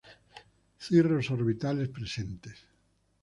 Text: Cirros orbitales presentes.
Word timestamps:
Cirros 0.83 1.29
orbitales 1.29 1.89
presentes. 1.89 2.57